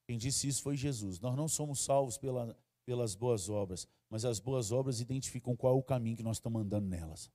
[0.08, 1.20] Quem disse isso foi Jesus.
[1.20, 5.78] Nós não somos salvos pela, pelas boas obras, mas as boas obras identificam qual é
[5.78, 7.30] o caminho que nós estamos andando nelas.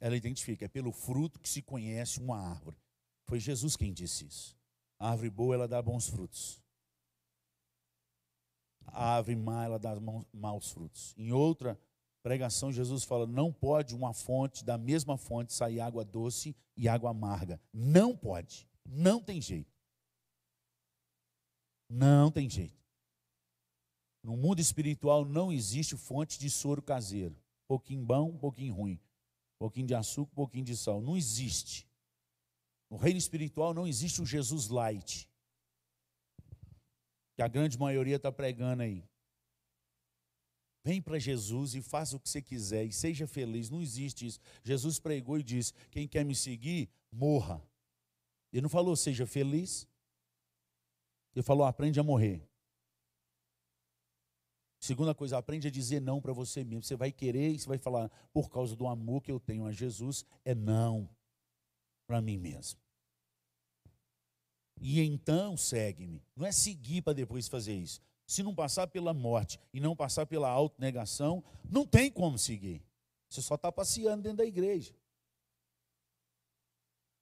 [0.00, 2.76] Ela identifica, é pelo fruto que se conhece uma árvore.
[3.24, 4.56] Foi Jesus quem disse isso.
[4.98, 6.62] A árvore boa, ela dá bons frutos.
[8.86, 9.94] A árvore má, ela dá
[10.32, 11.14] maus frutos.
[11.16, 11.78] Em outra
[12.22, 17.10] pregação, Jesus fala: não pode uma fonte, da mesma fonte, sair água doce e água
[17.10, 17.60] amarga.
[17.72, 18.68] Não pode.
[18.84, 19.76] Não tem jeito.
[21.88, 22.78] Não tem jeito.
[24.22, 27.36] No mundo espiritual não existe fonte de soro caseiro.
[27.66, 29.00] Pouquinho bom, pouquinho ruim.
[29.58, 31.00] Pouquinho de açúcar, pouquinho de sal.
[31.00, 31.88] Não existe.
[32.88, 35.28] No reino espiritual não existe o Jesus light.
[37.34, 39.04] Que a grande maioria está pregando aí.
[40.84, 43.68] Vem para Jesus e faça o que você quiser e seja feliz.
[43.68, 44.40] Não existe isso.
[44.62, 47.62] Jesus pregou e disse: quem quer me seguir, morra.
[48.52, 49.86] Ele não falou seja feliz.
[51.34, 52.48] Ele falou: aprende a morrer.
[54.78, 56.84] Segunda coisa, aprende a dizer não para você mesmo.
[56.84, 59.72] Você vai querer e você vai falar, por causa do amor que eu tenho a
[59.72, 61.08] Jesus, é não
[62.06, 62.78] para mim mesmo.
[64.80, 66.22] E então segue-me.
[66.36, 68.00] Não é seguir para depois fazer isso.
[68.26, 72.82] Se não passar pela morte e não passar pela autonegação, não tem como seguir.
[73.28, 74.94] Você só está passeando dentro da igreja.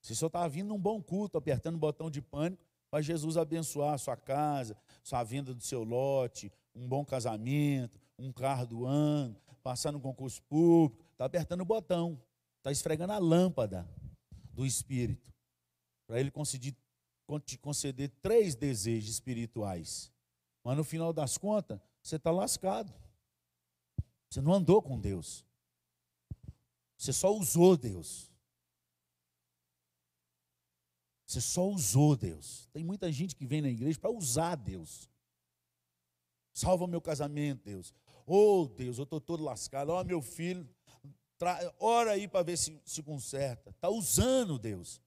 [0.01, 3.95] Você só está vindo num bom culto, apertando o botão de pânico, para Jesus abençoar
[3.95, 9.35] a sua casa, sua venda do seu lote, um bom casamento, um carro do ano,
[9.62, 12.22] passar no concurso público, está apertando o botão,
[12.58, 13.88] está esfregando a lâmpada
[14.52, 15.35] do Espírito,
[16.06, 16.31] para ele
[17.44, 20.12] te conceder três desejos espirituais.
[20.62, 22.92] Mas no final das contas, você está lascado.
[24.31, 25.44] Você não andou com Deus.
[26.96, 28.31] Você só usou Deus.
[31.27, 32.68] Você só usou Deus.
[32.72, 35.10] Tem muita gente que vem na igreja para usar Deus.
[36.57, 37.92] Salva meu casamento, Deus.
[38.27, 39.90] Oh, Deus, eu estou todo lascado.
[39.90, 40.67] Ó, oh, meu filho,
[41.37, 41.61] tra...
[41.79, 43.69] ora aí para ver se se conserta.
[43.69, 44.98] Está usando Deus.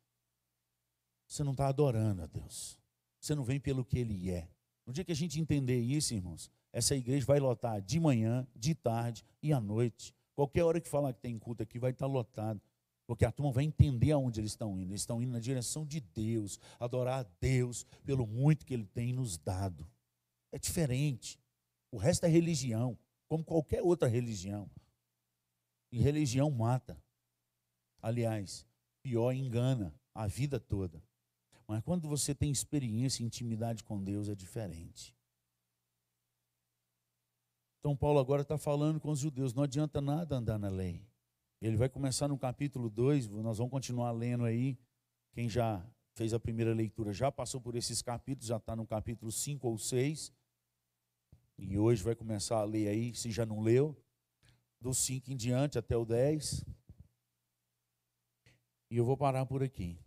[1.28, 2.80] você não está adorando a Deus.
[3.20, 4.48] Você não vem pelo que Ele é.
[4.86, 8.76] No dia que a gente entender isso, irmãos, essa igreja vai lotar de manhã, de
[8.76, 10.14] tarde e à noite.
[10.36, 12.62] Qualquer hora que falar que tem culto aqui vai estar lotado.
[13.08, 14.92] Porque a turma vai entender aonde eles estão indo.
[14.92, 19.12] Eles estão indo na direção de Deus, adorar a Deus pelo muito que Ele tem
[19.12, 19.84] nos dado.
[20.52, 21.40] É diferente.
[21.92, 22.98] O resto é religião,
[23.28, 24.70] como qualquer outra religião.
[25.92, 27.02] E religião mata.
[28.02, 28.66] Aliás,
[29.02, 31.04] pior, engana a vida toda.
[31.68, 35.16] Mas quando você tem experiência e intimidade com Deus, é diferente.
[37.80, 41.08] Então, Paulo agora está falando com os judeus: não adianta nada andar na lei.
[41.62, 44.78] Ele vai começar no capítulo 2, nós vamos continuar lendo aí.
[45.32, 45.86] Quem já
[46.16, 49.78] fez a primeira leitura já passou por esses capítulos, já está no capítulo 5 ou
[49.78, 50.32] 6.
[51.62, 53.96] E hoje vai começar a ler aí, se já não leu,
[54.80, 56.64] do 5 em diante até o 10.
[58.90, 60.00] E eu vou parar por aqui.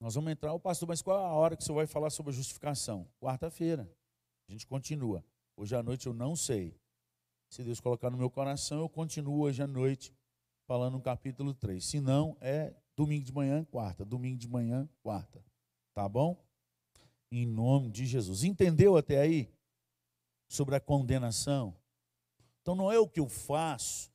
[0.00, 2.34] Nós vamos entrar, o pastor, mas qual a hora que senhor vai falar sobre a
[2.34, 3.06] justificação?
[3.20, 3.88] Quarta-feira.
[4.48, 5.22] A gente continua.
[5.54, 6.74] Hoje à noite eu não sei.
[7.50, 10.12] Se Deus colocar no meu coração, eu continuo hoje à noite
[10.66, 11.84] falando no capítulo 3.
[11.84, 14.04] Se não, é domingo de manhã, quarta.
[14.04, 15.44] Domingo de manhã, quarta.
[15.92, 16.42] Tá bom?
[17.30, 18.42] Em nome de Jesus.
[18.42, 19.52] Entendeu até aí?
[20.50, 21.74] Sobre a condenação.
[22.60, 24.10] Então não é o que eu faço,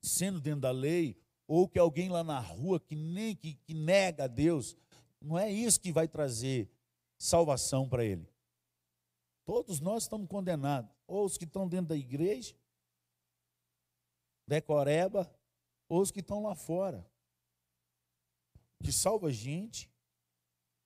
[0.00, 4.24] sendo dentro da lei, ou que alguém lá na rua que nem que, que nega
[4.24, 4.74] a Deus.
[5.20, 6.70] Não é isso que vai trazer
[7.18, 8.26] salvação para ele.
[9.44, 10.90] Todos nós estamos condenados.
[11.06, 12.54] Ou os que estão dentro da igreja,
[14.46, 15.30] decoreba,
[15.88, 17.06] ou os que estão lá fora.
[18.80, 19.90] O que salva a gente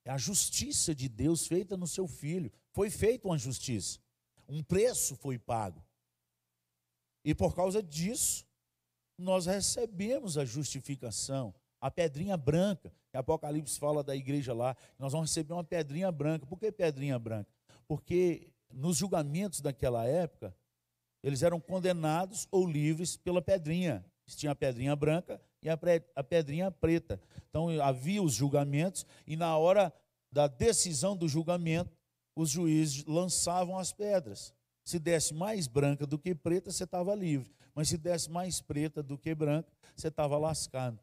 [0.05, 2.53] é a justiça de Deus feita no seu filho.
[2.73, 4.01] Foi feita uma justiça.
[4.49, 5.83] Um preço foi pago.
[7.25, 8.45] E por causa disso,
[9.17, 12.93] nós recebemos a justificação, a pedrinha branca.
[13.11, 16.47] Que Apocalipse fala da igreja lá, nós vamos receber uma pedrinha branca.
[16.47, 17.51] Por que pedrinha branca?
[17.87, 20.57] Porque nos julgamentos daquela época,
[21.23, 24.05] eles eram condenados ou livres pela pedrinha
[24.37, 27.21] tinha a pedrinha branca e a, pedrinha preta.
[27.49, 29.93] Então havia os julgamentos e na hora
[30.31, 31.97] da decisão do julgamento,
[32.35, 34.55] os juízes lançavam as pedras.
[34.85, 37.55] Se desse mais branca do que preta, você estava livre.
[37.75, 40.99] Mas se desse mais preta do que branca, você estava lascado.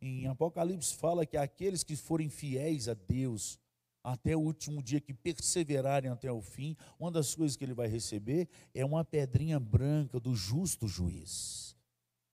[0.00, 3.58] Em Apocalipse fala que aqueles que forem fiéis a Deus
[4.04, 7.86] até o último dia, que perseverarem até o fim, uma das coisas que ele vai
[7.86, 11.76] receber é uma pedrinha branca do justo juiz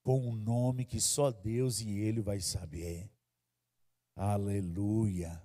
[0.10, 3.10] com um nome que só Deus e Ele vai saber.
[4.16, 5.40] Aleluia.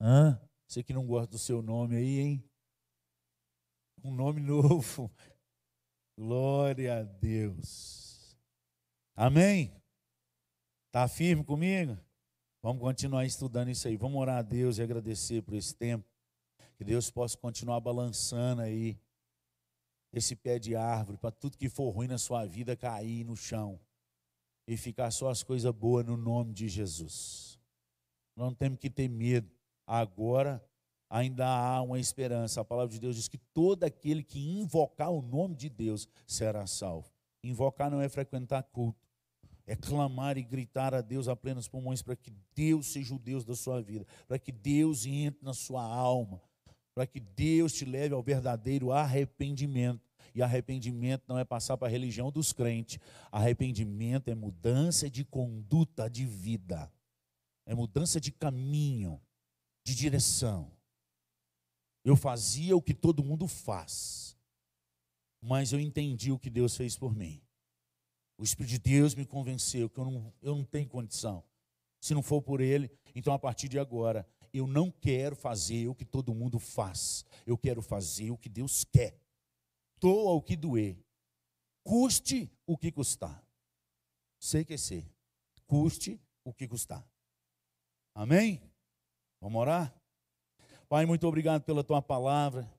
[0.00, 0.40] Hã?
[0.72, 2.44] Você que não gosta do seu nome aí, hein?
[4.02, 5.12] Um nome novo.
[6.16, 8.34] Glória a Deus.
[9.14, 9.70] Amém?
[10.86, 11.98] Está firme comigo?
[12.62, 13.98] Vamos continuar estudando isso aí.
[13.98, 16.08] Vamos orar a Deus e agradecer por esse tempo.
[16.78, 18.98] Que Deus possa continuar balançando aí
[20.10, 23.78] esse pé de árvore, para tudo que for ruim na sua vida cair no chão
[24.66, 27.60] e ficar só as coisas boas no nome de Jesus.
[28.34, 29.54] Não temos que ter medo.
[29.94, 30.64] Agora
[31.10, 32.62] ainda há uma esperança.
[32.62, 36.66] A palavra de Deus diz que todo aquele que invocar o nome de Deus será
[36.66, 37.12] salvo.
[37.44, 39.06] Invocar não é frequentar culto,
[39.66, 43.44] é clamar e gritar a Deus a plenos pulmões para que Deus seja o Deus
[43.44, 46.40] da sua vida, para que Deus entre na sua alma,
[46.94, 50.00] para que Deus te leve ao verdadeiro arrependimento.
[50.34, 52.98] E arrependimento não é passar para a religião dos crentes.
[53.30, 56.90] Arrependimento é mudança de conduta de vida.
[57.66, 59.20] É mudança de caminho,
[59.84, 60.70] de direção.
[62.04, 64.36] Eu fazia o que todo mundo faz.
[65.40, 67.42] Mas eu entendi o que Deus fez por mim.
[68.38, 71.44] O Espírito de Deus me convenceu que eu não, eu não tenho condição.
[72.00, 75.94] Se não for por Ele, então a partir de agora eu não quero fazer o
[75.94, 77.24] que todo mundo faz.
[77.46, 79.16] Eu quero fazer o que Deus quer.
[79.98, 80.98] Doa o que doer.
[81.84, 83.44] Custe o que custar.
[84.38, 85.08] Sei que sei.
[85.66, 87.06] Custe o que custar.
[88.14, 88.60] Amém?
[89.42, 89.92] Vamos orar?
[90.88, 92.72] Pai, muito obrigado pela tua palavra.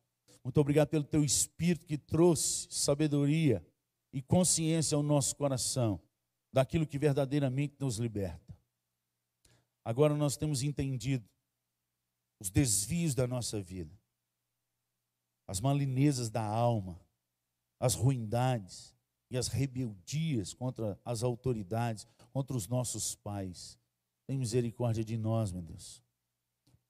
[0.45, 3.61] Muito obrigado pelo teu espírito que trouxe sabedoria
[4.13, 5.99] e consciência ao nosso coração
[6.53, 8.57] daquilo que verdadeiramente nos liberta.
[9.83, 11.29] Agora nós temos entendido
[12.39, 13.93] os desvios da nossa vida,
[15.45, 16.97] as malinezas da alma,
[17.77, 18.95] as ruindades
[19.29, 23.77] e as rebeldias contra as autoridades, contra os nossos pais.
[24.25, 26.02] Tem misericórdia de nós, meu Deus.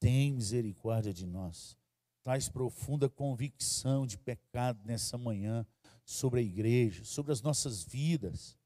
[0.03, 1.77] Tem misericórdia de nós.
[2.23, 5.65] Traz profunda convicção de pecado nessa manhã
[6.03, 8.57] sobre a igreja, sobre as nossas vidas.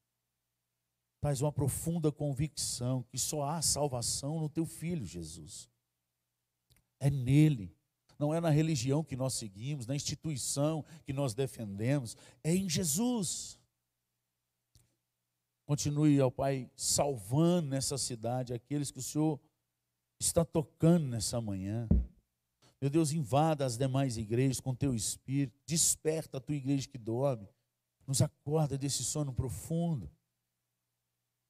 [1.20, 5.70] Traz uma profunda convicção que só há salvação no teu filho, Jesus
[6.98, 7.72] É nele.
[8.18, 13.60] Não é na religião que nós seguimos, na instituição que nós defendemos, é em Jesus.
[15.64, 19.40] Continue, ó Pai, salvando nessa cidade aqueles que o Senhor
[20.18, 21.88] está tocando nessa manhã.
[22.80, 27.48] Meu Deus, invada as demais igrejas com teu espírito, desperta a tua igreja que dorme,
[28.06, 30.10] nos acorda desse sono profundo.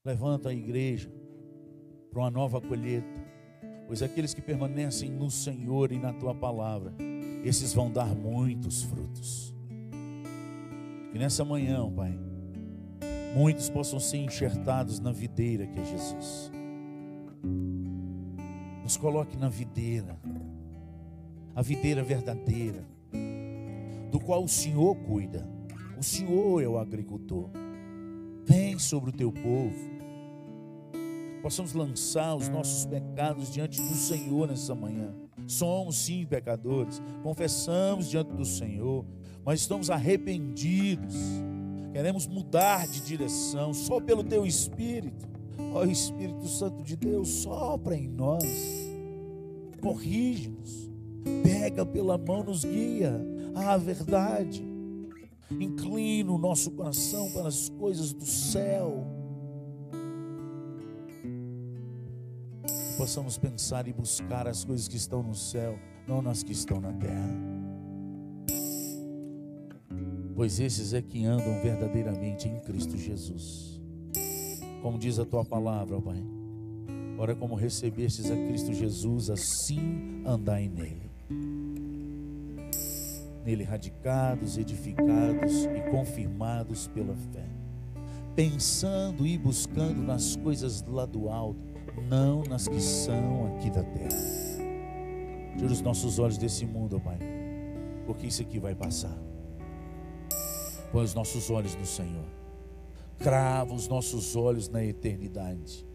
[0.05, 1.11] Levanta a igreja
[2.11, 3.29] para uma nova colheita
[3.89, 6.93] Pois aqueles que permanecem no Senhor e na tua palavra,
[7.43, 9.55] esses vão dar muitos frutos.
[11.11, 12.12] Que nessa manhã, Pai,
[13.35, 16.53] muitos possam ser enxertados na videira que é Jesus.
[18.89, 20.18] Nos coloque na videira,
[21.55, 22.82] a videira verdadeira,
[24.11, 25.47] do qual o Senhor cuida.
[25.99, 27.51] O Senhor é o agricultor.
[28.47, 29.99] Vem sobre o teu povo
[31.43, 35.14] possamos lançar os nossos pecados diante do Senhor nessa manhã.
[35.47, 39.05] Somos sim pecadores, confessamos diante do Senhor,
[39.45, 41.14] mas estamos arrependidos,
[41.93, 45.38] queremos mudar de direção, só pelo Teu Espírito.
[45.72, 48.44] Ó Espírito Santo de Deus, sopra em nós,
[49.80, 50.90] corrige-nos,
[51.42, 53.20] pega pela mão, nos guia
[53.54, 54.64] à verdade,
[55.50, 59.18] inclina o nosso coração para as coisas do céu
[62.98, 66.92] possamos pensar e buscar as coisas que estão no céu, não nas que estão na
[66.92, 67.30] terra.
[70.34, 73.78] Pois esses é que andam verdadeiramente em Cristo Jesus.
[74.83, 76.22] Como diz a tua palavra, Pai.
[77.18, 81.11] Ora, como recebestes a Cristo Jesus, assim andai nele.
[83.45, 87.47] Nele radicados, edificados e confirmados pela fé.
[88.37, 91.68] Pensando e buscando nas coisas lá do alto
[92.07, 94.09] não nas que são aqui da terra.
[95.57, 97.18] Tira os nossos olhos desse mundo, Pai,
[98.07, 99.16] porque isso aqui vai passar.
[100.93, 102.24] Põe os nossos olhos no Senhor,
[103.19, 105.87] crava os nossos olhos na eternidade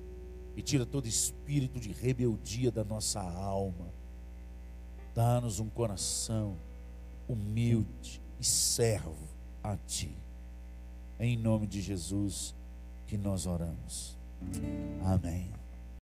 [0.56, 3.94] e tira todo espírito de rebeldia da nossa alma.
[5.16, 6.58] Dá-nos um coração
[7.28, 9.28] humilde e servo
[9.64, 10.16] a Ti.
[11.18, 12.56] É em nome de Jesus
[13.08, 14.18] que nós oramos.
[15.04, 15.62] Amém.